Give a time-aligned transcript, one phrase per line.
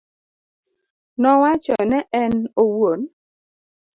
[1.21, 3.01] Nowacho ne en owuon.